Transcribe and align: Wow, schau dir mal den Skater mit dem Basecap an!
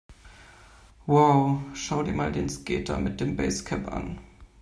Wow, 1.11 1.59
schau 1.75 2.01
dir 2.01 2.13
mal 2.13 2.31
den 2.31 2.49
Skater 2.49 2.97
mit 2.97 3.21
dem 3.21 3.35
Basecap 3.35 3.87
an! 3.87 4.17